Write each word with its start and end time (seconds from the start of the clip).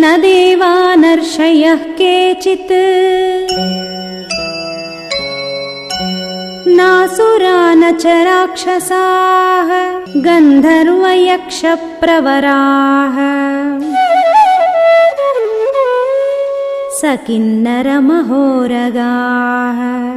न 0.00 0.04
देवानर्षयः 0.20 1.76
केचित्। 1.76 2.72
नासुरा 6.78 7.58
न 7.74 7.92
च 7.92 8.06
राक्षसाः 8.06 9.70
गन्धर्वयक्षप्रवराः। 10.26 13.16
स 16.98 17.00
किन्नरमहोरगाः 17.26 20.07